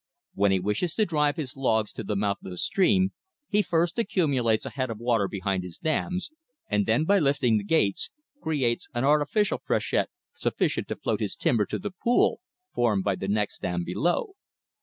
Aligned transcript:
When 0.33 0.51
he 0.51 0.59
wishes 0.59 0.95
to 0.95 1.05
"drive" 1.05 1.35
his 1.35 1.55
logs 1.55 1.93
to 1.93 2.03
the 2.03 2.15
mouth 2.15 2.37
of 2.43 2.49
the 2.49 2.57
stream, 2.57 3.11
he 3.47 3.61
first 3.61 3.99
accumulates 3.99 4.65
a 4.65 4.71
head 4.71 4.89
of 4.89 4.97
water 4.97 5.27
behind 5.27 5.63
his 5.63 5.77
dams, 5.77 6.31
and 6.67 6.87
then, 6.87 7.05
by 7.05 7.19
lifting 7.19 7.59
the 7.59 7.63
gates, 7.63 8.09
creates 8.41 8.87
an 8.95 9.03
artificial 9.03 9.59
freshet 9.59 10.09
sufficient 10.33 10.87
to 10.87 10.95
float 10.95 11.19
his 11.19 11.35
timber 11.35 11.67
to 11.67 11.77
the 11.77 11.91
pool 11.91 12.39
formed 12.73 13.03
by 13.03 13.13
the 13.13 13.27
next 13.27 13.61
dam 13.61 13.83
below. 13.83 14.33